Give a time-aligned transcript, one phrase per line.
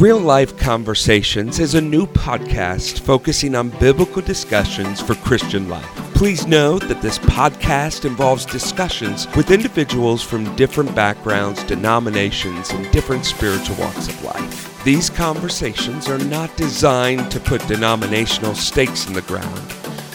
[0.00, 5.84] Real Life Conversations is a new podcast focusing on biblical discussions for Christian life.
[6.14, 13.26] Please note that this podcast involves discussions with individuals from different backgrounds, denominations, and different
[13.26, 14.82] spiritual walks of life.
[14.84, 19.60] These conversations are not designed to put denominational stakes in the ground.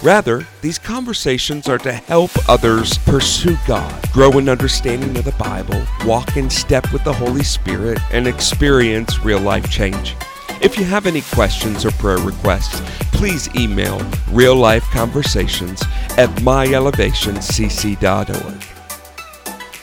[0.05, 5.83] Rather, these conversations are to help others pursue God, grow in understanding of the Bible,
[6.05, 10.15] walk in step with the Holy Spirit, and experience real life change.
[10.61, 13.97] If you have any questions or prayer requests, please email
[14.29, 15.83] reallifeconversations
[16.19, 18.75] at myelevationcc.org.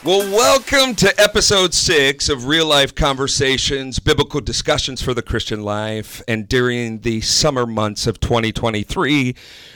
[0.05, 6.21] Well, welcome to episode six of Real Life Conversations, biblical discussions for the Christian life.
[6.27, 9.33] And during the summer months of 2023,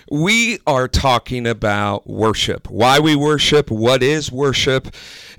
[0.09, 4.87] we are talking about worship why we worship, what is worship,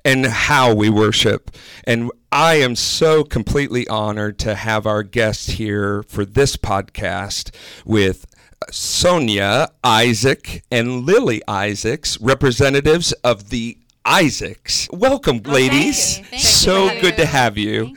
[0.04, 1.50] and how we worship.
[1.84, 7.54] And I am so completely honored to have our guest here for this podcast
[7.86, 8.26] with
[8.70, 14.88] Sonya Isaac and Lily Isaacs, representatives of the Isaacs.
[14.92, 16.14] Welcome, Oh, ladies.
[16.16, 16.30] thank you.
[16.30, 17.00] Thank so you.
[17.00, 17.86] good to have you.
[17.88, 17.96] You.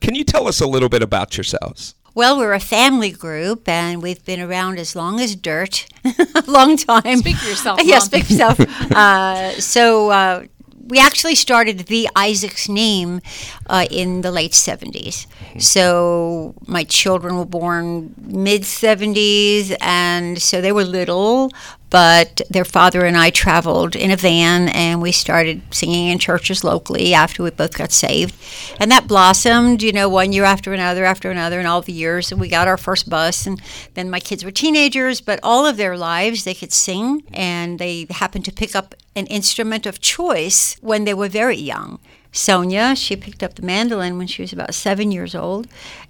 [0.00, 1.94] Can you tell us a little bit about yourselves?
[2.18, 6.76] Well, we're a family group, and we've been around as long as dirt, a long
[6.76, 7.18] time.
[7.18, 8.00] Speak for yourself, yeah, Mom.
[8.00, 8.58] speak for yourself.
[8.92, 10.46] uh, so uh,
[10.88, 13.20] we actually started the Isaac's name
[13.66, 15.26] uh, in the late '70s.
[15.60, 21.50] So my children were born mid '70s, and so they were little.
[21.90, 26.62] But their father and I traveled in a van, and we started singing in churches
[26.62, 28.34] locally after we both got saved,
[28.78, 32.30] and that blossomed, you know, one year after another after another, and all the years.
[32.30, 33.60] And we got our first bus, and
[33.94, 38.06] then my kids were teenagers, but all of their lives they could sing, and they
[38.10, 41.98] happened to pick up an instrument of choice when they were very young.
[42.30, 45.66] Sonya, she picked up the mandolin when she was about seven years old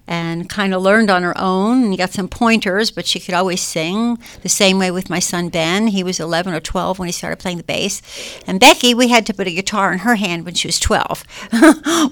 [0.06, 3.60] and kind of learned on her own and got some pointers, but she could always
[3.60, 4.18] sing.
[4.42, 5.88] The same way with my son Ben.
[5.88, 8.02] He was 11 or 12 when he started playing the bass.
[8.46, 11.24] And Becky, we had to put a guitar in her hand when she was 12,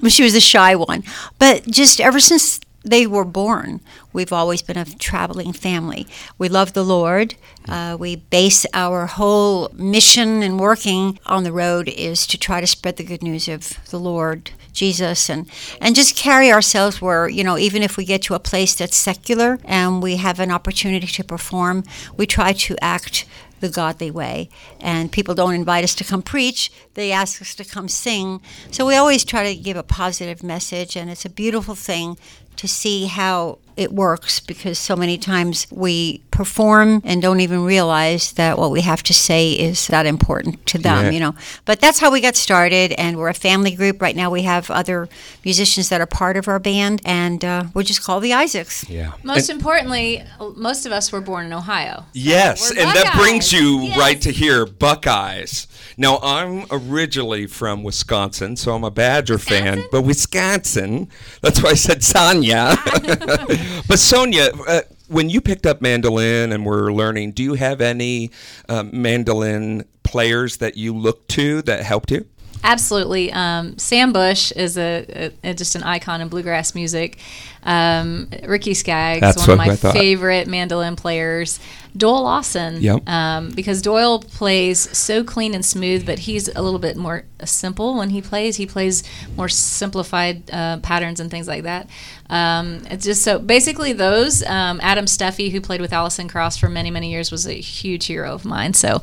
[0.07, 1.03] she was a shy one.
[1.37, 3.81] But just ever since they were born,
[4.13, 6.07] we've always been a traveling family.
[6.37, 7.35] We love the Lord.
[7.67, 12.67] Uh, we base our whole mission and working on the road is to try to
[12.67, 15.49] spread the good news of the Lord Jesus and
[15.81, 18.95] and just carry ourselves where you know even if we get to a place that's
[18.95, 21.83] secular and we have an opportunity to perform,
[22.15, 23.25] we try to act
[23.59, 24.49] the godly way.
[24.79, 28.41] And people don't invite us to come preach, they ask us to come sing.
[28.71, 32.17] So we always try to give a positive message, and it's a beautiful thing
[32.57, 38.33] to see how it works because so many times we perform and don't even realize
[38.33, 41.11] that what we have to say is that important to them, Yeah.
[41.11, 41.35] you know.
[41.65, 44.01] But that's how we got started, and we're a family group.
[44.01, 45.07] Right now, we have other
[45.45, 48.87] musicians that are part of our band, and uh, we're just called the Isaacs.
[48.89, 49.13] Yeah.
[49.23, 50.23] Most importantly,
[50.55, 52.05] most of us were born in Ohio.
[52.13, 53.97] Yes, we're and that brings you Yes.
[53.97, 55.67] right to here, Buckeyes.
[55.97, 61.09] Now, I'm originally from Wisconsin, so I'm a Badger fan, but Wisconsin,
[61.41, 62.75] that's why I said Sonya.
[63.87, 68.31] but Sonya, uh, when you picked up mandolin and were learning, do you have any
[68.67, 72.25] uh, mandolin players that you look to that helped you?
[72.63, 73.31] Absolutely.
[73.31, 77.17] Um, Sam Bush is a, a, just an icon in bluegrass music.
[77.63, 81.59] Um, Ricky Skaggs, That's one of my favorite mandolin players.
[81.95, 83.09] Doyle Lawson, Yep.
[83.09, 87.97] um, because Doyle plays so clean and smooth, but he's a little bit more simple
[87.97, 88.55] when he plays.
[88.57, 89.03] He plays
[89.35, 91.89] more simplified uh, patterns and things like that.
[92.29, 94.43] Um, it's just so basically those.
[94.43, 98.05] Um, Adam Steffey, who played with Alison Krauss for many many years, was a huge
[98.05, 98.73] hero of mine.
[98.73, 99.01] So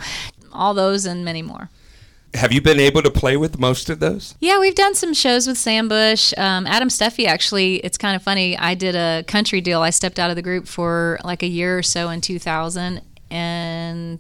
[0.53, 1.69] all those and many more.
[2.35, 4.35] Have you been able to play with most of those?
[4.41, 6.35] Yeah, we've done some shows with Sam Bush.
[6.37, 8.59] Um, Adam Steffey, actually, it's kind of funny.
[8.59, 9.81] I did a country deal.
[9.83, 12.11] I stepped out of the group for like a year or so
[13.31, 14.19] in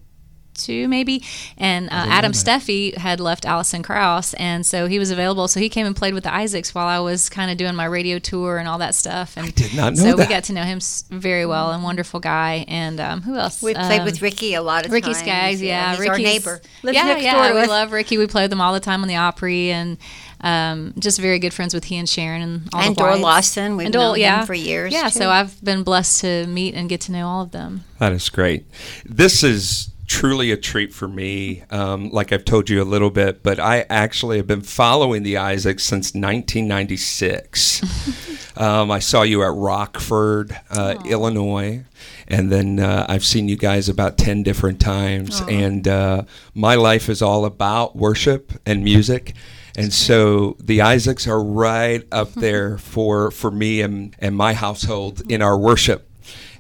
[0.55, 1.23] 2002, maybe.
[1.59, 5.49] And uh, Adam Steffey had left Alison Krauss, and so he was available.
[5.49, 7.85] So he came and played with the Isaacs while I was kind of doing my
[7.85, 9.37] radio tour and all that stuff.
[9.37, 10.19] And I did not know so that.
[10.19, 10.81] we got to know him
[11.11, 12.65] very well and wonderful guy.
[12.69, 13.63] And um, who else?
[13.63, 15.19] We played Um, with Ricky a lot of Ricky times.
[15.19, 16.61] Skaggs, yeah, he's Ricky's our neighbor.
[16.83, 17.69] Lives yeah, next yeah, door we us.
[17.69, 18.19] love Ricky.
[18.19, 19.97] We play with him all the time on the Opry, and
[20.41, 23.77] um, just very good friends with he and Sharon and all And the Dora Lawson,
[23.77, 25.19] we've and Doyle, known him yeah, for years, Yeah, too.
[25.21, 27.85] so I've been blessed to meet and get to know all of them.
[27.99, 28.67] That is great.
[29.07, 31.65] This is truly a treat for me.
[31.71, 35.39] Um, like I've told you a little bit, but I actually have been following the
[35.39, 38.53] Isaacs since 1996.
[38.57, 41.85] um, I saw you at Rockford, uh, Illinois,
[42.29, 45.43] and then uh, I've seen you guys about 10 different times.
[45.49, 46.23] And uh,
[46.55, 49.35] my life is all about worship and music.
[49.77, 55.23] And so the Isaacs are right up there for for me and, and my household
[55.29, 56.09] in our worship.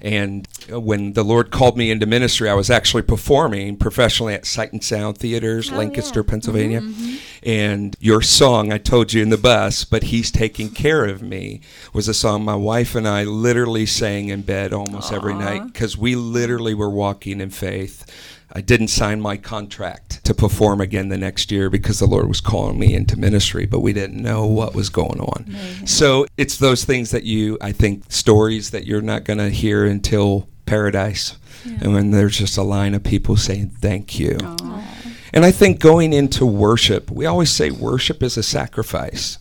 [0.04, 4.44] And uh, when the Lord called me into ministry, I was actually performing professionally at
[4.44, 6.82] Sight and Sound Theaters, oh, Lancaster, Pennsylvania.
[6.82, 7.48] Mm-hmm, mm-hmm.
[7.48, 11.62] And your song, I told you in the bus, but He's Taking Care of Me,
[11.94, 15.96] was a song my wife and I literally sang in bed almost every night because
[15.96, 18.04] we literally were walking in faith.
[18.56, 22.40] I didn't sign my contract to perform again the next year because the Lord was
[22.40, 25.86] calling me into ministry, but we didn't know what was going on.
[25.86, 29.84] So it's those things that you, I think, stories that you're not going to hear
[29.84, 31.36] until paradise.
[31.80, 34.38] And when there's just a line of people saying, Thank you.
[35.32, 39.38] And I think going into worship, we always say worship is a sacrifice.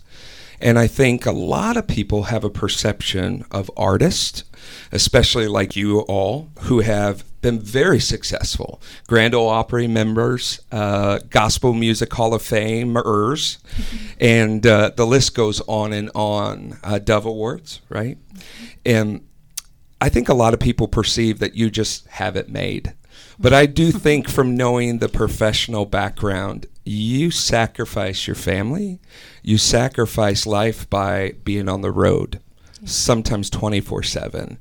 [0.59, 4.43] And I think a lot of people have a perception of artists,
[4.91, 8.81] especially like you all, who have been very successful.
[9.07, 13.59] Grand Ole Opry members, uh, Gospel Music Hall of Famers,
[14.19, 16.79] and uh, the list goes on and on.
[16.83, 18.17] Uh, Dove Awards, right?
[18.83, 19.27] And
[20.01, 22.93] I think a lot of people perceive that you just have it made.
[23.39, 28.99] But I do think from knowing the professional background, you sacrifice your family,
[29.41, 32.41] you sacrifice life by being on the road,
[32.85, 34.57] sometimes 24 7.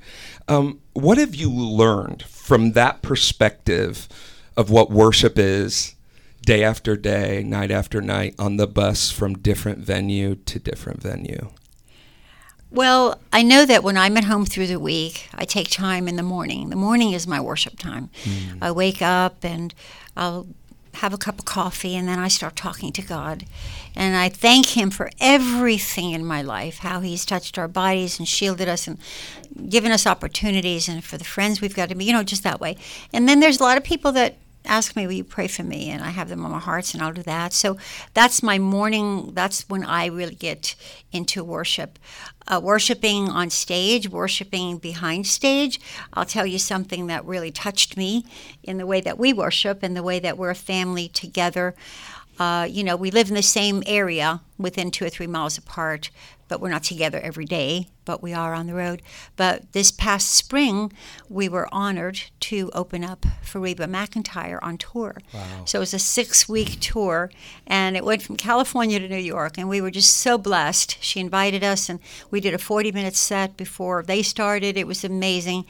[0.49, 4.09] Um, what have you learned from that perspective
[4.57, 5.95] of what worship is
[6.45, 11.51] day after day, night after night on the bus from different venue to different venue?
[12.71, 16.17] Well, I know that when I'm at home through the week, I take time in
[16.17, 16.71] the morning.
[16.71, 18.09] The morning is my worship time.
[18.63, 19.75] I wake up and
[20.17, 20.47] I'll
[20.95, 23.45] have a cup of coffee and then I start talking to God.
[23.95, 28.29] And I thank Him for everything in my life how He's touched our bodies and
[28.29, 28.99] shielded us and
[29.69, 32.61] given us opportunities and for the friends we've got to be, you know, just that
[32.61, 32.77] way.
[33.13, 35.91] And then there's a lot of people that ask me, Will you pray for me?
[35.91, 37.53] And I have them on my hearts and I'll do that.
[37.53, 37.77] So
[38.15, 40.75] that's my morning, that's when I really get
[41.11, 41.99] into worship.
[42.47, 45.81] Uh, worshiping on stage, worshiping behind stage.
[46.13, 48.25] I'll tell you something that really touched me
[48.63, 51.75] in the way that we worship and the way that we're a family together.
[52.39, 56.11] Uh, you know, we live in the same area within two or three miles apart,
[56.49, 59.03] but we're not together every day, but we are on the road.
[59.37, 60.93] But this past spring,
[61.29, 65.17] we were honored to open up for Reba McEntire on tour.
[65.33, 65.65] Wow.
[65.65, 67.31] So it was a six week tour,
[67.67, 71.03] and it went from California to New York, and we were just so blessed.
[71.03, 72.01] She invited us, and
[72.31, 74.77] we did a 40 minute set before they started.
[74.77, 75.65] It was amazing.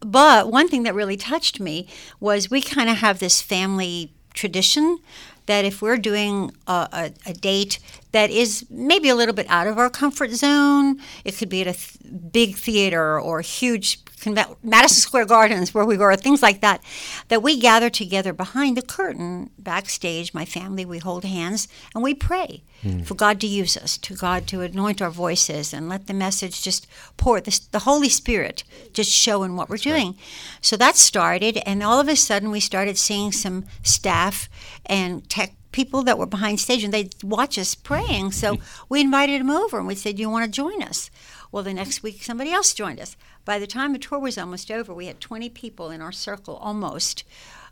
[0.00, 1.88] But one thing that really touched me
[2.20, 4.98] was we kind of have this family tradition
[5.46, 7.78] that if we're doing a, a, a, date
[8.12, 11.66] that is maybe a little bit out of our comfort zone, it could be at
[11.66, 16.42] a th- big theater or a huge conve- Madison Square Gardens where we were, things
[16.42, 16.82] like that,
[17.28, 20.34] that we gather together behind the curtain backstage.
[20.34, 23.02] My family, we hold hands and we pray hmm.
[23.02, 26.62] for God to use us, to God to anoint our voices and let the message
[26.62, 26.86] just
[27.16, 30.16] pour, the, the Holy Spirit just show in what we're doing.
[30.60, 34.48] So that started, and all of a sudden we started seeing some staff
[34.84, 38.32] and tech people that were behind stage and they'd watch us praying.
[38.32, 38.62] So hmm.
[38.88, 41.10] we invited them over and we said, Do You want to join us?
[41.56, 43.16] Well, the next week somebody else joined us.
[43.46, 46.56] By the time the tour was almost over, we had 20 people in our circle
[46.56, 47.24] almost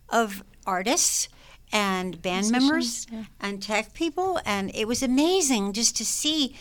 [0.09, 1.29] of artists
[1.71, 3.25] and band members yeah.
[3.43, 4.41] and tech people.
[4.47, 6.57] And it was amazing just to see,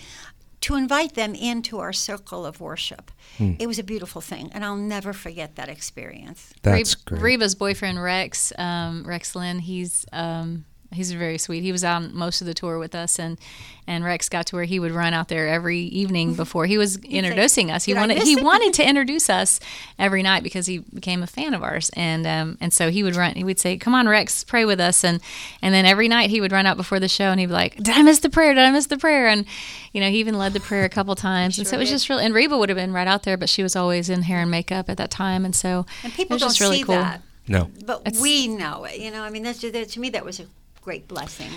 [0.59, 3.09] to invite them into our circle of worship.
[3.39, 4.49] It was a beautiful thing.
[4.51, 6.53] And I'll never forget that experience.
[6.61, 7.21] That's Re- great.
[7.21, 11.61] Reba's boyfriend Rex, um, Rex Linn, he's um, he's very sweet.
[11.63, 13.37] He was on most of the tour with us, and
[13.85, 16.97] and Rex got to where he would run out there every evening before he was
[17.03, 17.83] introducing us.
[17.83, 19.59] He wanted he wanted to introduce us
[19.99, 23.15] every night because he became a fan of ours, and um, and so he would
[23.15, 23.35] run.
[23.35, 25.19] He would say, "Come on, Rex, pray with us," and
[25.61, 27.75] and then every night he would run out before the show, and he'd be like,
[27.77, 28.53] "Did I miss the prayer?
[28.53, 29.45] Did I miss the prayer?" And
[29.91, 31.95] you know, he even led the prayer a couple times, and so it was did.
[31.95, 32.25] just really.
[32.25, 34.49] And Reba would have been right out there, but she was always in hair and
[34.49, 36.95] makeup at that time, and so And people it was don't just really see cool.
[36.95, 37.21] that.
[37.47, 37.69] No.
[37.85, 38.99] But It's- we know it.
[39.01, 40.45] You know, I mean, that's that, to me, that was a
[40.83, 41.49] great blessing.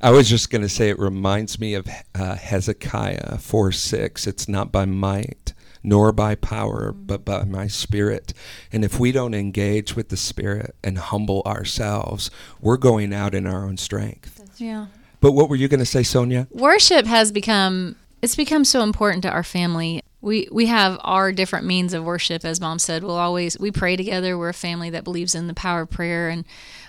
[0.00, 4.26] I was just going to say it reminds me of uh, Hezekiah 4 6.
[4.26, 8.34] It's not by might nor by power, but by my spirit.
[8.72, 12.30] And if we don't engage with the spirit and humble ourselves,
[12.60, 14.60] we're going out in our own strength.
[14.60, 14.86] Yeah.
[15.20, 16.46] But what were you going to say, Sonya?
[16.50, 21.64] worship has become it's become so important to our family we we have our different
[21.64, 25.04] means of worship as mom said we'll always we pray together we're a family that
[25.04, 26.44] believes in the power of prayer and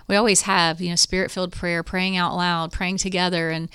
[0.09, 3.69] we always have you know spirit filled prayer praying out loud praying together and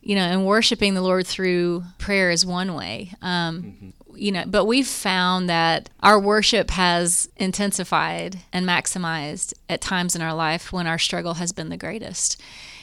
[0.00, 3.12] you know and worshiping the lord through prayer is one way.
[3.22, 10.14] Um, you know but we've found that our worship has intensified and maximized at times
[10.14, 12.40] in our life when our struggle has been the greatest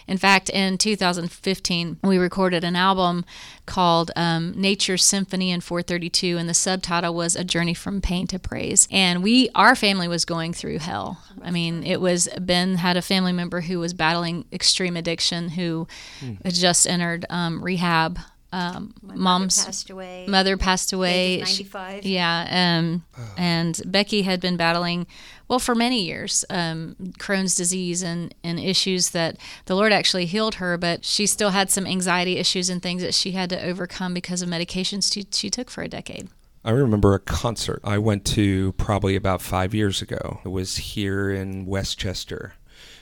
[0.07, 3.25] In fact, in 2015, we recorded an album
[3.65, 8.39] called um, Nature's Symphony in 432, and the subtitle was A Journey from Pain to
[8.39, 8.87] Praise.
[8.89, 11.21] And we, our family was going through hell.
[11.43, 15.87] I mean, it was Ben had a family member who was battling extreme addiction who
[16.19, 16.33] Hmm.
[16.43, 18.19] had just entered um, rehab.
[18.53, 20.25] Um, My mother mom's passed away.
[20.27, 21.35] mother passed away.
[21.35, 22.05] Age of She- 95.
[22.05, 23.03] yeah, um,
[23.37, 25.05] and Becky had been battling,
[25.49, 29.35] well, for many years, um, Crohn's disease and, and issues that
[29.65, 33.13] the Lord actually healed her, but she still had some anxiety issues and things that
[33.13, 36.29] she had to overcome because of medications she, she took for a decade.
[36.63, 40.39] I remember a concert I went to probably about five years ago.
[40.45, 42.53] It was here in Westchester,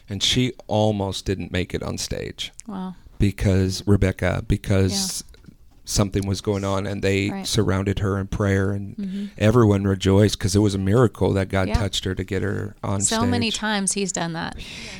[0.10, 2.96] and she almost didn't make it on stage Wow.
[3.20, 5.24] because Rebecca, because
[5.86, 7.48] something was going on, and they Right.
[7.48, 9.26] surrounded her in prayer, and mm-hmm.
[9.38, 11.76] everyone rejoiced because it was a miracle that God Yeah.
[11.76, 13.10] touched her to get her on stage.
[13.10, 13.30] So stage.
[13.30, 14.56] many times he's done that.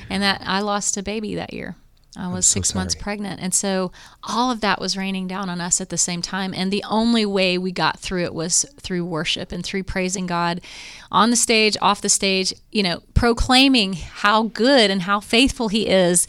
[0.10, 1.76] And that I lost a baby that year.
[2.18, 3.42] I was so six months pregnant.
[3.42, 3.92] And so
[4.24, 6.54] all of that was raining down on us at the same time.
[6.56, 10.62] And the only way we got through it was through worship and through praising God
[11.12, 15.90] on the stage, off the stage, you know, proclaiming how good and how faithful he
[15.90, 16.26] is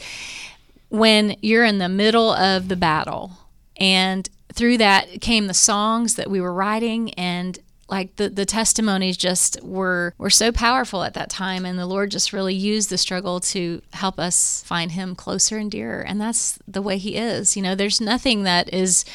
[0.89, 3.31] when you're in the middle of the battle.
[3.77, 9.15] And through that came the songs that we were writing and like the, the testimonies
[9.15, 12.97] just were were so powerful at that time and the Lord just really used the
[12.97, 16.01] struggle to help us find him closer and dearer.
[16.01, 17.55] And that's the way he is.
[17.55, 19.05] You know, there's nothing that is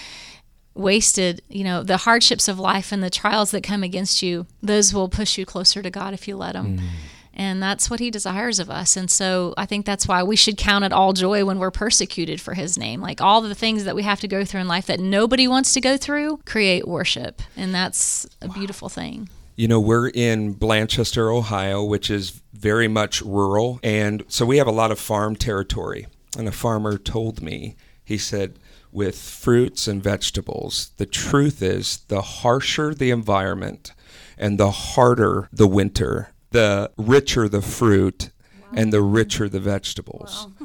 [0.75, 4.95] wasted you know the hardships of life and the trials that come against you those
[4.95, 6.89] will push you closer to god if you let them mm.
[7.35, 8.97] And that's what he desires of us.
[8.97, 12.41] And so i think that's why we should count it all joy when we're persecuted
[12.41, 13.01] for his name.
[13.01, 15.73] Like all the things that we have to go through in life that nobody wants
[15.75, 17.43] to go through create worship.
[17.57, 19.29] And that's a beautiful thing.
[19.57, 23.81] You know, we're in Blanchester, Ohio, which is very much rural.
[23.83, 26.07] And so we have a lot of farm territory.
[26.39, 28.59] And a farmer told me, he said,
[28.91, 33.93] with fruits and vegetables, the truth is the harsher the environment
[34.39, 38.31] and the harder the winter, the richer the fruit
[38.75, 40.49] and the richer the vegetables.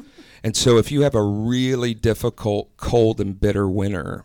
[0.44, 4.24] And so if you have a really difficult, cold, and bitter winter,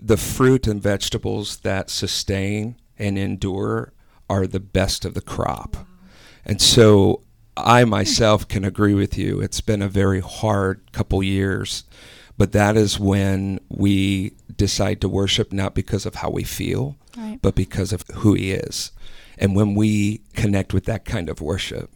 [0.00, 3.92] the fruit and vegetables that sustain and endure
[4.28, 5.76] are the best of the crop.
[6.44, 7.22] And so
[7.56, 9.40] I myself can agree with you.
[9.40, 11.84] It's been a very hard couple years,
[12.36, 17.38] but that is when we decide to worship not because of how we feel, Right.
[17.40, 18.90] but because of who he is.
[19.38, 21.90] And when we connect with that kind of worship,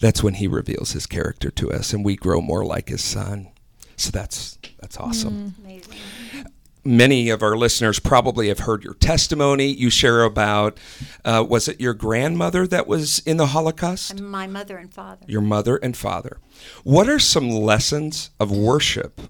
[0.00, 3.48] that's when he reveals his character to us and we grow more like his son.
[3.96, 5.96] So that's that's awesome Amazing.
[6.84, 9.66] many of our listeners probably have heard your testimony.
[9.66, 10.78] You share about,
[11.24, 14.12] uh, was it your grandmother that was in the Holocaust?
[14.12, 15.24] And my mother and father.
[15.28, 16.38] Your mother and father.
[16.84, 19.20] What are some lessons of worship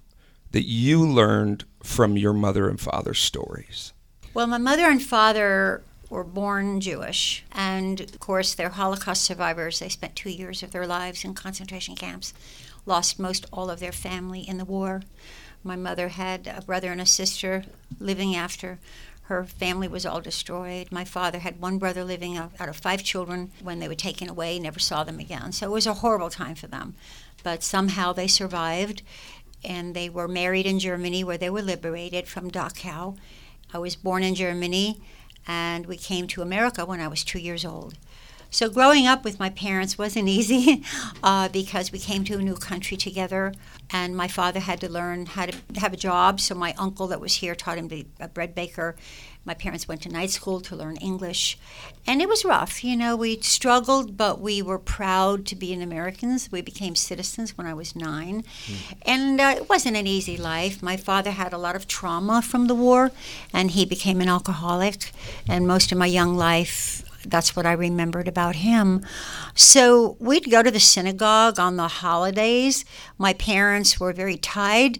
[0.51, 3.91] that you learned from your mother and father's stories?
[4.33, 9.79] Well, my mother and father were born Jewish, and of course, they're Holocaust survivors.
[9.79, 12.33] They spent two years of their lives in concentration camps,
[12.85, 15.01] lost most all of their family in the war.
[15.63, 17.65] My mother had a brother and a sister
[17.99, 18.79] living after.
[19.23, 20.91] Her family was all destroyed.
[20.91, 24.57] My father had one brother living out, of five children when they were taken away,
[24.57, 25.51] never saw them again.
[25.51, 26.95] So it was a horrible time for them.
[27.43, 29.03] But somehow they survived,
[29.63, 33.17] and they were married in Germany where they were liberated from Dachau.
[33.71, 34.99] I was born in Germany,
[35.49, 37.95] and we came to America when I was two years old.
[38.51, 40.83] So growing up with my parents wasn't easy
[41.23, 43.53] uh, because we came to a new country together,
[43.89, 46.39] and my father had to learn how to have a job.
[46.39, 48.95] So my uncle that was here taught him to be a bread baker.
[49.45, 51.57] My parents went to night school to learn English,
[52.05, 52.83] and it was rough.
[52.83, 56.51] You know, we struggled, but we were proud to be an Americans.
[56.51, 58.43] We became citizens when I was nine,
[59.03, 60.83] and uh, it wasn't an easy life.
[60.83, 63.11] My father had a lot of trauma from the war,
[63.53, 65.11] and he became an alcoholic.
[65.47, 69.05] And most of my young life, that's what I remembered about him.
[69.55, 72.85] So we'd go to the synagogue on the holidays.
[73.17, 74.99] My parents were very tied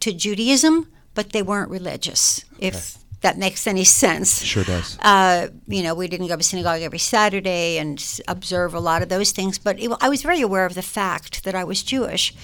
[0.00, 4.42] to Judaism, but they weren't religious, if that makes any sense.
[4.42, 4.98] Sure does.
[5.00, 9.08] Uh, you know, we didn't go to synagogue every Saturday and observe a lot of
[9.08, 12.34] those things, but it, I was very aware of the fact that I was Jewish.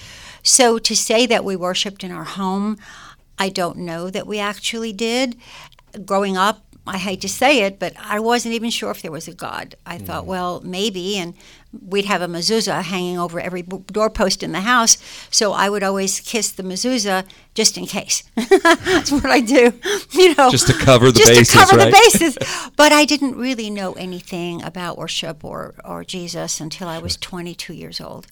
[0.41, 2.77] So to say that we worshiped in our home,
[3.37, 5.37] I don't know that we actually did.
[6.05, 9.27] Growing up, I hate to say it, but I wasn't even sure if there was
[9.27, 9.75] a God.
[9.85, 11.33] I thought, well, maybe, and
[11.71, 14.97] we'd have a mezuzah hanging over every b- doorpost in the house,
[15.29, 18.23] so I would always kiss the mezuzah just in case.
[18.35, 19.73] That's what I do,
[20.11, 21.93] you know, Just to cover the just bases, to cover right?
[21.93, 22.37] the bases.
[22.75, 27.73] But I didn't really know anything about worship or, or Jesus until I was 22
[27.73, 28.27] years old.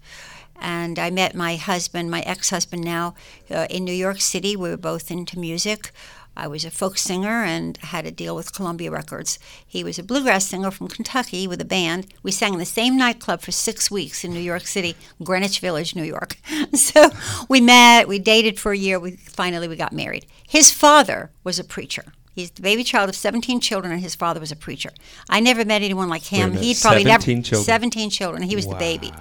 [0.59, 3.13] And I met my husband, my ex husband now,
[3.51, 4.55] uh, in New York City.
[4.55, 5.91] We were both into music.
[6.37, 9.39] I was a folk singer and had a deal with Columbia Records.
[9.65, 12.05] He was a bluegrass singer from Kentucky with a band.
[12.21, 15.95] We sang in the same nightclub for six weeks in New York City, Greenwich Village,
[15.95, 16.37] New York.
[16.75, 17.09] so
[17.49, 18.99] we met, we dated for a year.
[18.99, 20.27] We finally we got married.
[20.47, 22.05] His father was a preacher.
[22.35, 24.91] He's the baby child of 17 children, and his father was a preacher.
[25.27, 26.51] I never met anyone like him.
[26.51, 27.63] minute, He'd probably never children?
[27.63, 28.43] 17 children.
[28.43, 29.11] He was the baby.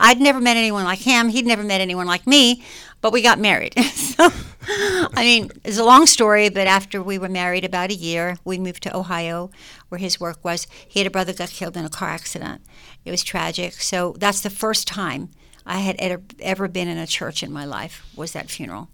[0.00, 1.28] I'd never met anyone like him.
[1.28, 2.64] He'd never met anyone like me,
[3.02, 3.78] but we got married.
[3.84, 4.30] so,
[4.66, 8.58] I mean, it's a long story, but after we were married about a year, we
[8.58, 9.50] moved to Ohio,
[9.90, 10.66] where his work was.
[10.88, 12.62] He had a brother got killed in a car accident.
[13.04, 13.74] It was tragic.
[13.74, 15.28] So that's the first time
[15.66, 18.88] I had ever, ever been in a church in my life was that funeral.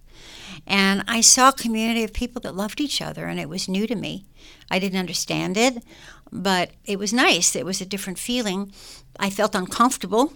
[0.67, 3.87] And I saw a community of people that loved each other, and it was new
[3.87, 4.25] to me.
[4.71, 5.85] I didn't understand it,
[6.33, 7.55] but it was nice.
[7.55, 8.73] It was a different feeling.
[9.21, 10.33] I felt uncomfortable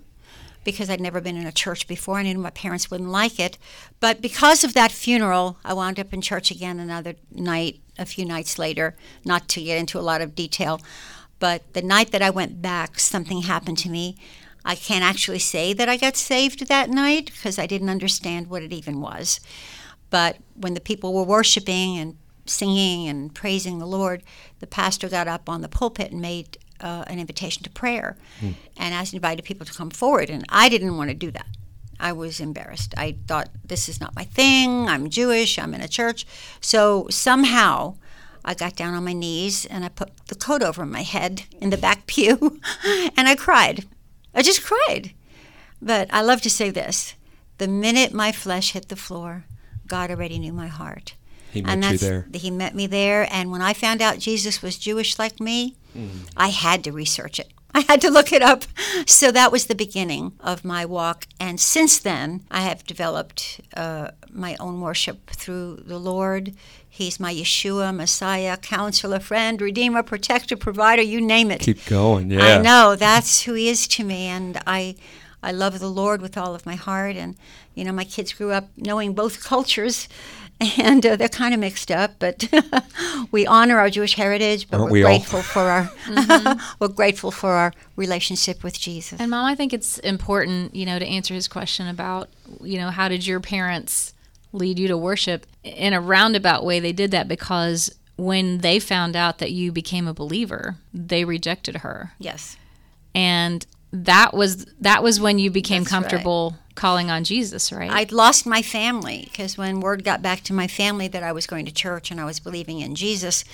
[0.64, 2.18] because I'd never been in a church before.
[2.18, 3.58] I knew my parents wouldn't like it.
[3.98, 8.24] But because of that funeral, I wound up in church again another night, a few
[8.24, 10.80] nights later, not to get into a lot of detail.
[11.38, 14.16] But the night that I went back, something happened to me.
[14.64, 18.62] I can't actually say that I got saved that night because I didn't understand what
[18.62, 19.40] it even was.
[20.10, 24.22] But when the people were worshiping and singing and praising the Lord,
[24.58, 28.16] the pastor got up on the pulpit and made uh, an invitation to prayer
[28.76, 30.30] and asked invited people to come forward.
[30.30, 31.46] And I didn't want to do that.
[31.98, 32.94] I was embarrassed.
[32.96, 34.88] I thought, this is not my thing.
[34.88, 35.58] I'm Jewish.
[35.58, 36.26] I'm in a church.
[36.60, 37.96] So somehow
[38.44, 41.70] I got down on my knees and I put the coat over my head in
[41.70, 42.60] the back pew
[43.16, 43.84] and I cried.
[44.34, 45.12] I just cried.
[45.82, 47.14] But I love to say this
[47.58, 49.44] the minute my flesh hit the floor,
[49.86, 51.14] God already knew my heart.
[51.52, 52.26] He met and you there.
[52.32, 53.26] He met me there.
[53.30, 55.76] And when I found out Jesus was Jewish like me,
[56.36, 57.52] I had to research it.
[57.74, 58.64] I had to look it up.
[59.06, 61.26] So that was the beginning of my walk.
[61.38, 66.54] And since then, I have developed uh, my own worship through the Lord.
[66.88, 71.60] He's my Yeshua, Messiah, counselor, friend, redeemer, protector, provider, you name it.
[71.60, 72.30] Keep going.
[72.30, 72.58] Yeah.
[72.58, 74.96] I know that's who he is to me, and I,
[75.42, 77.14] I love the Lord with all of my heart.
[77.16, 77.36] And
[77.74, 80.08] you know, my kids grew up knowing both cultures,
[80.78, 82.12] and uh, they're kind of mixed up.
[82.18, 82.48] But
[83.30, 85.10] we honor our Jewish heritage, but Aren't we're we all?
[85.18, 85.90] grateful for our,
[86.78, 89.20] we're grateful for our relationship with Jesus.
[89.20, 92.28] And mom, I think it's important, you know, to answer his question about,
[92.62, 94.12] you know, how did your parents
[94.52, 95.46] lead you to worship?
[95.64, 100.06] In a roundabout way, they did that because when they found out that you became
[100.06, 102.12] a believer, they rejected her.
[102.18, 102.56] yes,
[103.14, 106.22] And that was that was when you became That's right.
[106.80, 107.90] Calling on Jesus, right?
[107.90, 111.46] I'd lost my family because when word got back to my family that I was
[111.46, 113.44] going to church and I was believing in Jesus,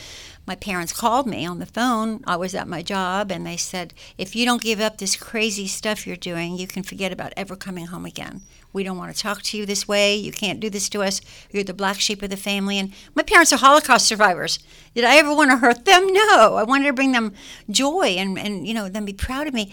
[0.47, 2.23] my parents called me on the phone.
[2.25, 5.67] I was at my job and they said, If you don't give up this crazy
[5.67, 8.43] stuff you're doing, you can forget about ever coming home again.
[8.73, 10.15] We don't want to talk to you this way.
[10.15, 11.21] You can't do this to us.
[11.51, 12.79] You're the black sheep of the family.
[12.79, 14.61] And my parents are Holocaust survivors.
[14.95, 16.12] Did I ever want to hurt them?
[16.12, 16.55] No.
[16.55, 17.33] I wanted to bring them
[17.69, 19.73] joy and, and you know, them be proud of me.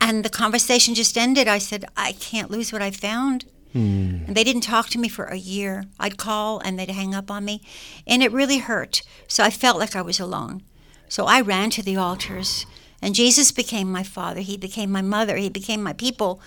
[0.00, 1.46] And the conversation just ended.
[1.46, 3.44] I said, I can't lose what I found.
[3.72, 4.24] Hmm.
[4.26, 5.84] And they didn't talk to me for a year.
[5.98, 7.62] I'd call and they'd hang up on me.
[8.06, 9.02] And it really hurt.
[9.28, 10.62] So I felt like I was alone.
[11.08, 12.66] So I ran to the altars.
[13.02, 14.40] And Jesus became my father.
[14.40, 15.36] He became my mother.
[15.36, 16.40] He became my people.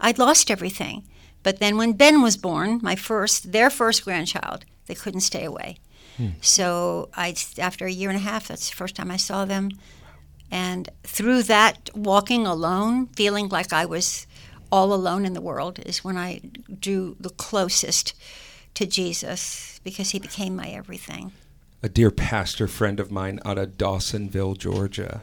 [0.00, 1.04] I'd lost everything.
[1.42, 5.78] But then when Ben was born, my first, their first grandchild, they couldn't stay away.
[6.16, 6.28] Hmm.
[6.40, 9.70] So I, after a year and a half, that's the first time I saw them.
[10.50, 14.26] And through that, walking alone, feeling like I was
[14.72, 16.40] all alone in the world, is when I
[16.80, 18.14] drew the closest
[18.74, 21.32] to Jesus because he became my everything.
[21.82, 25.22] a dear pastor friend of mine out of Dawsonville, Georgia,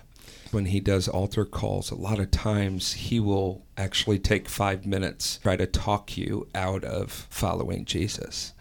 [0.52, 5.40] when he does altar calls, a lot of times he will actually take five minutes,
[5.44, 8.54] try to talk you out of following Jesus.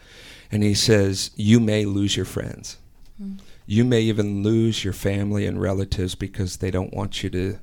[0.51, 2.77] And he says, You may lose your friends.
[3.23, 3.39] Mm.
[3.67, 7.59] You may even lose your family and relatives because they don't want you to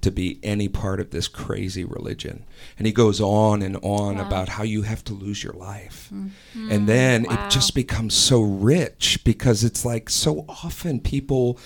[0.00, 2.44] to be any part of this crazy religion.
[2.78, 6.12] And he goes on and on about how you have to lose your life.
[6.12, 7.32] And then Wow.
[7.34, 11.58] it just becomes so rich because it's like so often people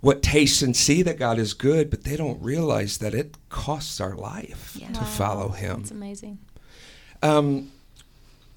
[0.00, 4.00] what taste and see that God is good, but they don't realize that it costs
[4.00, 4.92] our life Yeah.
[4.92, 5.06] to Wow.
[5.06, 5.80] follow him.
[5.80, 6.38] That's amazing.
[7.22, 7.70] Um,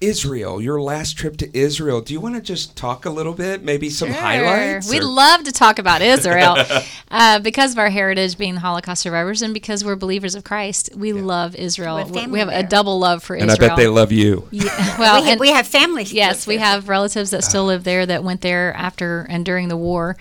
[0.00, 2.00] Israel, your last trip to Israel.
[2.00, 3.64] Do you want to just talk a little bit?
[3.64, 4.88] Maybe some highlights?
[4.88, 6.56] We'd or- love to talk about Israel
[7.10, 10.90] uh, because of our heritage being Holocaust survivors and because we're believers of Christ.
[10.94, 11.96] We love Israel.
[11.96, 13.64] We have We, we family a double love for and Israel.
[13.64, 14.46] And I bet they love you.
[14.52, 14.64] Yeah,
[15.00, 16.04] well, we, ha- and- we have family.
[16.04, 19.76] Yes, we have relatives that still live there that went there after and during the
[19.76, 20.16] war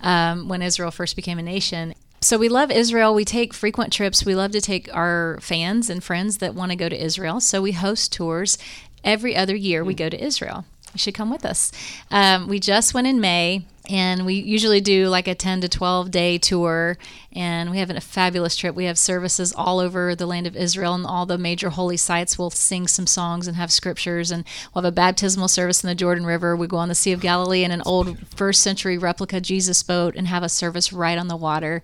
[0.00, 1.94] um, when Israel first became a nation.
[2.20, 3.14] so we love Israel.
[3.14, 4.24] We take frequent trips.
[4.24, 7.40] We love to take our fans and friends that want to go to Israel.
[7.40, 8.58] So we host tours
[9.04, 9.84] every other year.
[9.84, 10.64] We go to Israel.
[10.92, 11.72] You should come with us.
[12.10, 16.10] Um, we just went in May and we usually do like a 10 to 12
[16.10, 16.96] day tour.
[17.32, 18.74] And we have a fabulous trip.
[18.74, 22.38] We have services all over the land of israel and all the major holy sites
[22.38, 24.30] we'll sing some songs and have scriptures.
[24.30, 26.56] And we'll have a baptismal service in the jordan river.
[26.56, 30.14] We go on the sea of galilee in an old first century replica jesus boat
[30.16, 31.82] and have a service right on the water.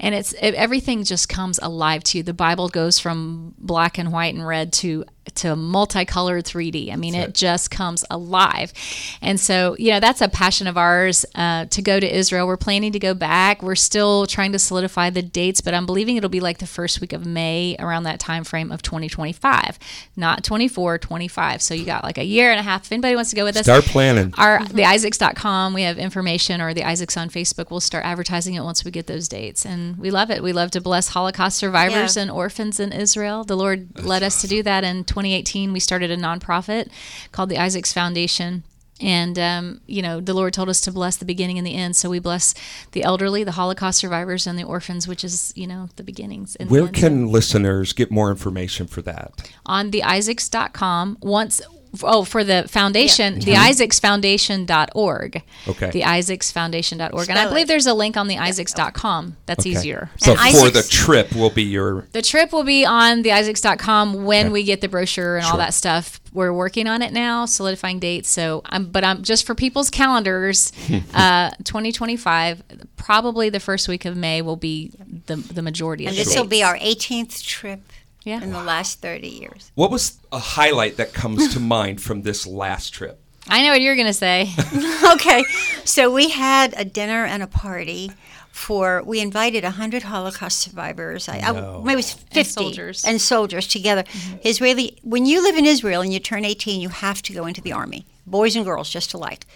[0.00, 2.24] And it's it, everything just comes alive to you.
[2.24, 5.04] The bible goes from black and white and red to
[5.34, 6.92] to multicolored 3D.
[6.92, 7.34] I mean, it.
[7.34, 8.72] just comes alive.
[9.20, 12.46] And so, you know, that's a passion of ours uh, to go to Israel.
[12.46, 13.62] We're planning to go back.
[13.62, 17.00] We're still trying to solidify the dates, but I'm believing it'll be like the first
[17.00, 19.78] week of May around that time frame of 2025,
[20.16, 21.62] not 24, 25.
[21.62, 22.86] So you got like a year and a half.
[22.86, 24.32] If anybody wants to go with us, Start planning.
[24.38, 28.62] our the isaacs.com we have information or the isaacs on facebook we'll start advertising it
[28.62, 32.16] once we get those dates and we love it we love to bless holocaust survivors
[32.16, 32.22] Yeah.
[32.22, 36.10] and orphans in israel the lord led us to do that in 2018 we started
[36.10, 36.88] a nonprofit
[37.32, 38.62] called the isaacs foundation
[39.00, 41.94] and um, you know the lord told us to bless the beginning and the end
[41.94, 42.54] so we bless
[42.92, 46.68] the elderly the holocaust survivors and the orphans which is you know the beginnings and
[46.68, 46.98] the Where ends.
[46.98, 49.50] can listeners get more information for that?
[49.66, 51.60] on theisaacs.com once
[52.04, 55.90] oh for the foundation the isaacsfoundation.org Okay.
[55.90, 57.68] the isaacsfoundation.org and i believe it.
[57.68, 59.70] there's a link on the isaacs.com that's Okay.
[59.70, 60.10] easier.
[60.18, 64.24] So And for the trip will be your the trip will be on the isaacs.com
[64.24, 66.20] when we get the brochure and all that stuff.
[66.32, 68.28] We're working on it now solidifying dates.
[68.28, 70.72] So i'm but i'm just for people's calendars
[71.14, 72.62] uh 2025
[72.96, 74.90] probably the first week of may will be
[75.26, 77.80] the the majority of And the this will be our 18th trip
[78.26, 78.42] Yeah.
[78.42, 79.70] in the last 30 years.
[79.76, 83.20] What was a highlight that comes to mind from this last trip?
[83.48, 84.50] i know what you're gonna say
[85.14, 85.44] okay,
[85.84, 88.10] so we had a dinner and a party
[88.50, 91.80] for we invited 100 holocaust survivors I, I- No.
[91.82, 93.04] maybe it was 50 soldiers.
[93.04, 94.36] and soldiers together mm-hmm.
[94.44, 97.60] israeli when you live in israel and you turn 18 you have to go into
[97.60, 99.46] the army boys and girls just alike.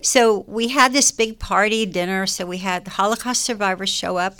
[0.00, 4.34] So we had this big party dinner so we had the holocaust survivors show up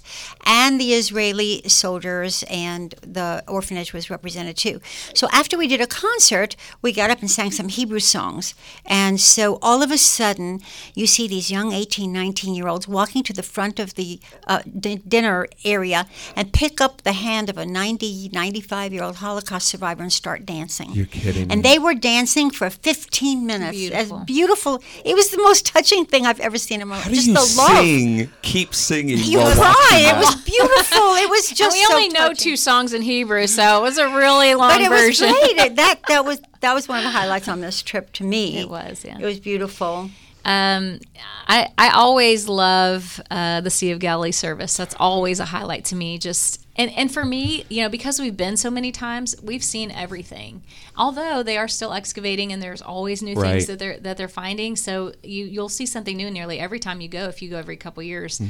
[0.47, 4.81] and the israeli soldiers and the orphanage was represented too.
[5.15, 8.55] So after we did a concert we got up and sang some hebrew songs.
[8.87, 10.61] And so all of a sudden
[10.95, 14.63] you see these young 18 19 year olds walking to the front of the uh,
[14.79, 19.69] d- dinner area and pick up the hand of a 90 95 year old holocaust
[19.69, 20.91] survivor and start dancing.
[20.93, 21.69] You're kidding and me.
[21.69, 24.19] they were dancing for 15 minutes Beautiful.
[24.19, 24.83] as beautiful.
[25.05, 27.05] it was the most touching thing i've ever seen in my life.
[27.05, 27.79] How do just you the love.
[27.79, 28.31] sing?
[28.43, 29.19] Keep singing.
[29.19, 30.13] you cry.
[30.13, 31.15] it was beautiful.
[31.15, 33.99] It was And just we so only know two songs in hebrew so it was
[33.99, 35.29] a really long but it was version.
[35.31, 35.77] great.
[35.77, 38.59] That that was that was one of the highlights on this trip to me.
[38.59, 39.19] It was, yeah.
[39.19, 40.11] it was beautiful
[40.45, 41.01] Um,
[41.47, 44.77] I I always love uh, the Sea of Galilee service.
[44.77, 46.19] That's always a highlight to me.
[46.19, 49.91] Just and and for me, you know, because we've been so many times, we've seen
[49.91, 50.63] everything.
[50.97, 53.53] Although they are still excavating, and there's always new Right.
[53.53, 54.75] things that they're that they're finding.
[54.77, 57.25] So you you'll see something new nearly every time you go.
[57.29, 58.41] If you go every couple years,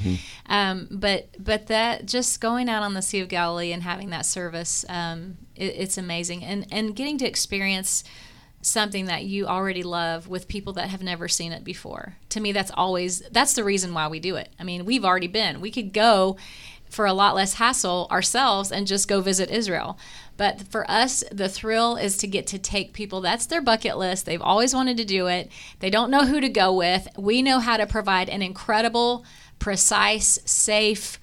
[0.46, 4.26] um, but but that just going out on the Sea of Galilee and having that
[4.26, 6.44] service, um, it, it's amazing.
[6.44, 8.04] And and getting to experience
[8.64, 12.16] something that you already love with people that have never seen it before.
[12.30, 14.48] To me, that's always that's the reason why we do it.
[14.58, 15.60] I mean, we've already been.
[15.60, 16.36] We could go
[16.88, 19.98] for a lot less hassle ourselves and just go visit Israel.
[20.36, 23.20] But for us, the thrill is to get to take people.
[23.20, 24.26] That's their bucket list.
[24.26, 25.50] They've always wanted to do it.
[25.80, 27.08] They don't know who to go with.
[27.16, 29.24] We know how to provide an incredible,
[29.58, 31.18] precise, safe,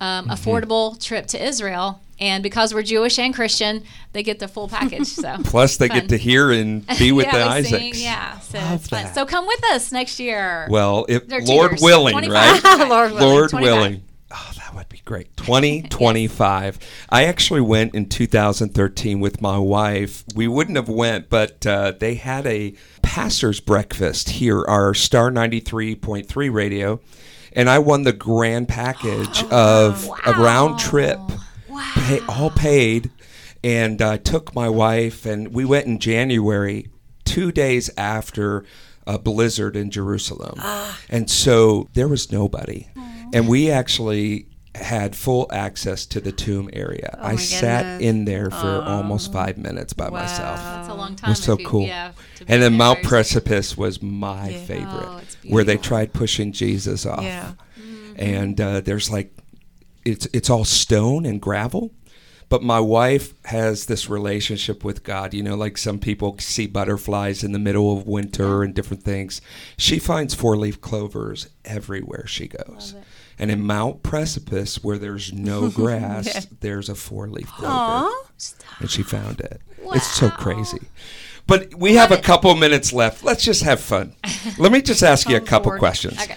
[0.00, 2.00] um, affordable trip to Israel.
[2.20, 5.06] And because we're Jewish and Christian, they get the full package.
[5.06, 6.00] So Plus, they Fun.
[6.00, 7.70] get to hear and be with yeah, the we Isaacs.
[7.70, 9.04] sing, yeah, so Love it's fun.
[9.04, 9.14] that.
[9.14, 10.66] So come with us next year.
[10.70, 11.82] Well, if They're Lord cheers.
[11.82, 12.64] willing, 25.
[12.64, 12.78] right?
[12.88, 13.26] Lord willing.
[13.26, 13.62] Lord 25.
[13.74, 14.02] willing.
[14.32, 15.34] Oh, that would be great.
[15.38, 16.78] 2025.
[17.08, 20.22] I actually went in 2013 with my wife.
[20.34, 26.52] We wouldn't have went, but uh, they had a pastor's breakfast here, our Star 93.3
[26.52, 27.00] radio,
[27.54, 31.18] and I won the grand package of a round trip,
[31.94, 33.10] pay, all paid,
[33.62, 36.88] and I took my wife, and we went in January,
[37.24, 38.64] two days after
[39.06, 40.60] a blizzard in Jerusalem.
[41.08, 42.88] And so there was nobody.
[43.32, 47.16] And we actually had full access to the tomb area.
[47.20, 48.08] I sat goodness.
[48.08, 50.58] in there for almost five minutes by myself.
[50.58, 51.14] That's a long time.
[51.14, 51.30] It time.
[51.30, 51.86] was so you- cool.
[51.86, 52.12] yeah,
[52.46, 53.02] and then Mount.
[53.02, 57.22] Precipice was my favorite, Oh, where they tried pushing Jesus off.
[57.22, 57.52] Yeah.
[57.80, 58.12] Mm-hmm.
[58.16, 59.32] And uh, there's like,
[60.04, 61.92] it's it's all stone and gravel,
[62.48, 65.34] But my wife has this relationship with God.
[65.34, 69.40] You know, like some people see butterflies in the middle of winter and different things.
[69.76, 72.94] She finds four leaf clovers everywhere she goes.
[73.38, 78.10] And in Mount Precipice, where there's no grass, there's a four leaf clover.
[78.80, 79.62] And she found it.
[79.92, 80.80] It's so crazy.
[81.46, 83.24] But we have a couple minutes left.
[83.24, 84.14] Let's just have fun.
[84.58, 86.20] Let me just ask you a couple questions.
[86.20, 86.36] Okay.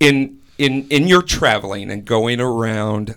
[0.00, 3.16] In in in your traveling and going around,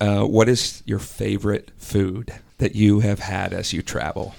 [0.00, 4.34] uh, what is your favorite food that you have had as you travel?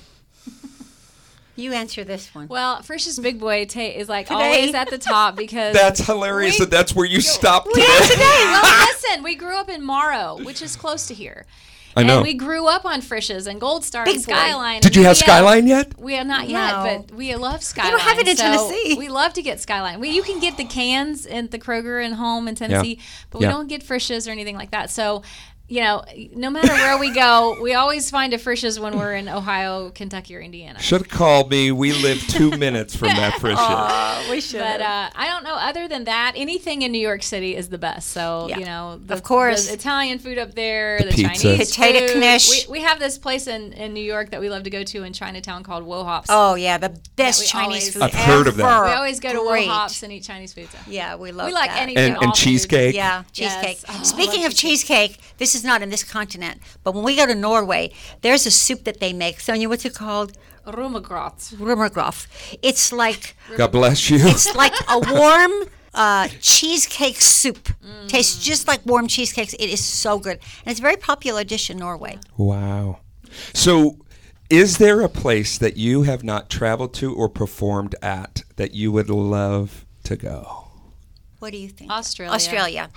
[1.58, 2.50] You answer this one.
[2.50, 4.36] Well, Frisch's Big Boy ta- is like Today.
[4.44, 7.86] always at the top because That's hilarious that that's where you stopped today.
[7.88, 11.46] well, listen, we grew up in Morrow, which is close to here.
[11.98, 12.18] I know.
[12.18, 14.24] And we grew up on Frisch's and Gold Star Big and.
[14.24, 14.82] Skyline.
[14.82, 15.98] Did and you have Skyline yet?
[16.00, 16.84] We have not yet, No.
[17.08, 17.92] but we love Skyline.
[17.92, 18.96] You don't have it in so Tennessee.
[18.98, 20.00] We love to get Skyline.
[20.00, 23.46] We, you can get the cans in the Kroger and home in Tennessee, but we
[23.46, 23.52] Yeah.
[23.52, 24.90] don't get Frisch's or anything like that.
[24.90, 25.24] So,
[25.68, 26.04] you know,
[26.36, 30.36] no matter where we go, we always find a Frisch's when we're in Ohio, Kentucky,
[30.36, 30.80] or Indiana.
[30.80, 31.72] Should have called me.
[31.72, 34.32] We live two minutes from that for sure.
[34.32, 34.60] we should.
[34.60, 35.56] But uh, I don't know.
[35.56, 38.10] Other than that, anything in New York City is the best.
[38.10, 38.60] So Yeah.
[38.60, 39.68] you know, the, Of course.
[39.68, 41.44] the Italian food up there, The the, pizza.
[41.48, 42.20] Chinese Potato food.
[42.20, 42.68] knish.
[42.68, 45.04] We, we have this place in, in New York that we love to go to
[45.04, 46.28] in Chinatown called Wo Hop's.
[46.30, 48.84] oh yeah, the best we Chinese always- food I've heard of that.
[48.86, 49.68] we always go to Great.
[49.68, 50.68] Wo Hop's and eat Chinese food.
[50.88, 51.82] Yeah, we love We like that.
[51.82, 52.04] anything.
[52.10, 52.40] And, all and food.
[52.44, 52.94] cheesecake.
[52.94, 53.56] Yeah, Yes.
[53.56, 53.80] cheesecake.
[53.90, 57.26] Oh, Speaking love of cheesecake, this is not in this continent, but when we go
[57.26, 57.92] to Norway,
[58.22, 59.40] there's a soup that they make.
[59.40, 60.34] Sonya, what's it called?
[60.66, 61.56] Rummergrot.
[61.56, 62.28] Rummergroff.
[62.62, 64.18] It's like God bless you.
[64.20, 67.70] it's like a warm uh, cheesecake soup.
[68.08, 69.54] Tastes just like warm cheesecakes.
[69.54, 72.20] It is so good, and it's a very popular dish in Norway.
[72.38, 73.00] Wow.
[73.54, 73.98] So,
[74.50, 78.92] is there a place that you have not traveled to or performed at that you
[78.92, 80.68] would love to go?
[81.40, 81.92] What do you think?
[81.92, 82.34] Australia.
[82.34, 82.90] Australia.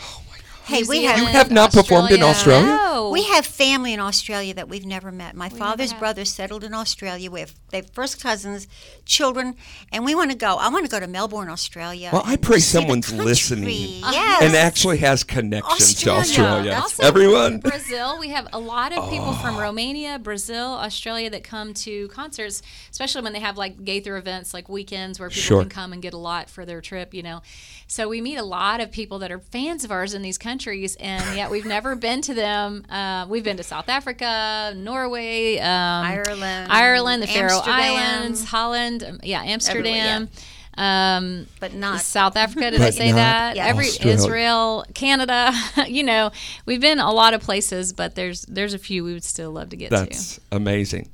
[0.68, 2.66] Hey, New we Zealand, have You have not performed in Australia?
[2.66, 3.10] No.
[3.10, 5.34] We have family in Australia that we've never met.
[5.34, 7.30] My father's brother settled in Australia.
[7.30, 8.66] We have they have first cousins,
[9.04, 9.54] children,
[9.92, 10.56] and we want to go.
[10.56, 12.10] I want to go to Melbourne, Australia.
[12.12, 14.42] Well, I pray someone's listening Yes.
[14.42, 16.72] and actually has connections to Australia.
[16.72, 16.72] Australia.
[16.82, 17.58] Also, Everyone.
[17.60, 18.18] Brazil.
[18.18, 19.60] We have a lot of people from Oh.
[19.60, 24.68] Romania, Brazil, Australia that come to concerts, especially when they have like Gaither events, like
[24.68, 25.60] weekends where people Sure.
[25.62, 27.14] can come and get a lot for their trip.
[27.14, 27.42] You know,
[27.86, 30.57] so we meet a lot of people that are fans of ours in these countries,
[30.66, 32.84] and yet we've never been to them.
[32.88, 39.20] Uh, we've been to South Africa, Norway, um, Ireland, Ireland, the Faroe Islands, Holland, um,
[39.22, 40.28] yeah, Amsterdam.
[40.76, 42.70] Um, But not South Africa.
[42.70, 43.56] Did I say that?
[43.56, 43.66] Yeah.
[43.66, 44.14] Every Australia.
[44.14, 45.52] Israel, Canada.
[45.88, 46.30] you know,
[46.66, 49.70] we've been a lot of places, but there's there's a few we would still love
[49.70, 49.96] to get to.
[49.96, 51.08] That's amazing.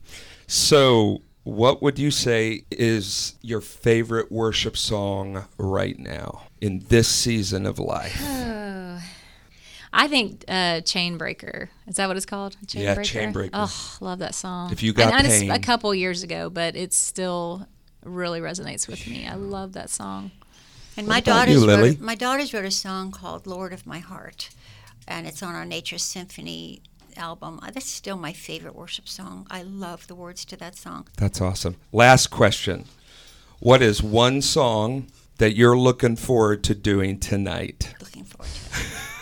[0.47, 7.65] So, what would you say is your favorite worship song right now in this season
[7.65, 8.21] of life?
[9.97, 11.71] I think uh, Chain Breaker.
[11.87, 12.57] Is that what it's called?
[12.67, 13.09] Chain Yeah, Breaker?
[13.09, 13.51] Chain Breaker.
[13.55, 14.73] Oh, love that song.
[14.73, 15.51] If You Got and, and it's Pain.
[15.53, 17.69] a couple years ago, but it still
[18.05, 19.27] really resonates with me.
[19.27, 20.33] I love that song.
[20.97, 23.99] And my about you, daughters wrote, my daughters wrote a song called "Lord of My
[24.01, 24.51] Heart,"
[25.09, 26.83] and it's on our Nature Symphony
[27.17, 27.61] album.
[27.63, 29.47] Uh, That's still my favorite worship song.
[29.51, 31.07] I love the words to that song.
[31.17, 31.77] That's awesome.
[31.93, 32.85] Last question.
[33.61, 35.07] What is one song
[35.39, 37.95] that you're looking forward to doing tonight?
[38.01, 38.87] Looking forward to it.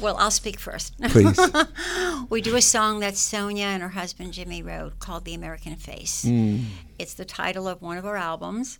[0.00, 0.98] well, I'll speak first.
[1.00, 1.38] Please.
[2.30, 6.24] we do a song that Sonya and her husband Jimmy wrote called "The American Face."
[6.24, 6.64] Mm.
[6.98, 8.78] It's the title of one of our albums,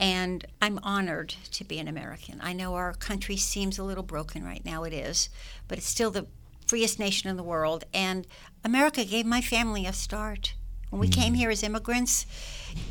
[0.00, 2.40] and I'm honored to be an American.
[2.42, 4.84] I know our country seems a little broken right now.
[4.84, 5.28] It is,
[5.68, 6.26] but it's still the
[6.66, 8.26] freest nation in the world, and
[8.64, 10.54] America gave my family a start.
[10.94, 11.38] When we came mm.
[11.38, 12.24] here as immigrants,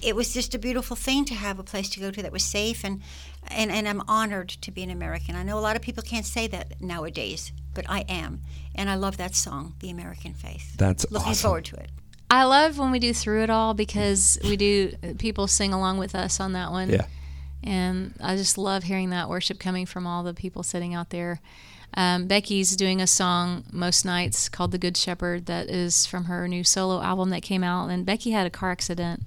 [0.02, 2.44] it was just a beautiful thing to have a place to go to that was
[2.44, 3.02] safe, and,
[3.48, 5.38] and, and I'm honored to be an American.
[5.38, 8.42] I know a lot of people can't say that nowadays, but I am,
[8.76, 11.48] and I love that song, "The American Face." That's Looking awesome.
[11.48, 11.92] forward to it.
[12.30, 15.98] I love when we do Through It All because we do, uh, people sing along
[15.98, 16.90] with us on that one.
[16.90, 17.06] Yeah.
[17.64, 21.40] And I just love hearing that worship coming from all the people sitting out there.
[21.96, 26.48] Um, Becky's doing a song most nights called The Good Shepherd that is from her
[26.48, 27.90] new solo album that came out.
[27.90, 29.24] And Becky had a car accident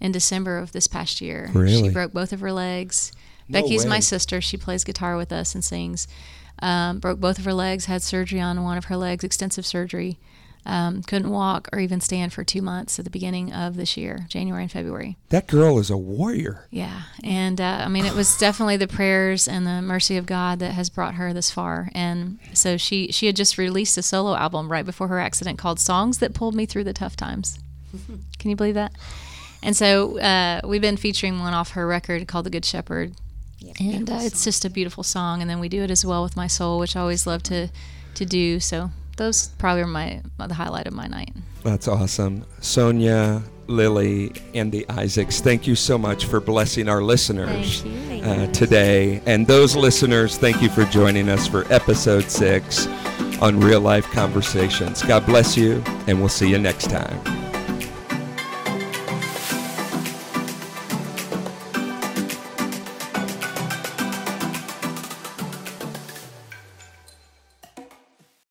[0.00, 1.50] in December of this past year.
[1.52, 1.88] Really?
[1.88, 3.12] She broke both of her legs.
[3.48, 3.90] No Becky's way.
[3.90, 4.40] my sister.
[4.40, 6.08] She plays guitar with us and sings.
[6.60, 10.18] Um, broke both of her legs, had surgery on one of her legs, extensive surgery.
[10.66, 14.26] Um, couldn't walk or even stand for two months at the beginning of this year,
[14.28, 15.16] January and February.
[15.28, 16.66] That girl is a warrior.
[16.70, 20.58] Yeah, and uh, I mean, it was definitely the prayers and the mercy of God
[20.58, 21.90] that has brought her this far.
[21.94, 25.78] And so she she had just released a solo album right before her accident called
[25.78, 27.58] "Songs That Pulled Me Through the Tough Times."
[28.38, 28.92] Can you believe that?
[29.62, 33.14] And so uh, we've been featuring one off her record called "The Good Shepherd,"
[33.80, 35.40] and uh, it's just a beautiful song.
[35.40, 37.68] And then we do it as well with "My Soul," which I always love to
[38.14, 38.60] to do.
[38.60, 41.32] So those probably are my the highlight of my night.
[41.64, 42.46] That's awesome.
[42.60, 48.46] Sonya, Lily, and the Isaacs, thank you so much for blessing our listeners Thank uh,
[48.52, 49.20] today.
[49.26, 52.86] And those listeners, thank you for joining us for episode six
[53.40, 55.02] on Real Life Conversations.
[55.02, 57.45] God bless you, and we'll see you next time.